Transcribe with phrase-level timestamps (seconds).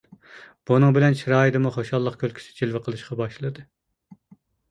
[0.69, 3.67] بۇنىڭ بىلەن چىرايىدىمۇ خۇشاللىق كۈلكىسى جىلۋە قىلىشقا باشلىدى.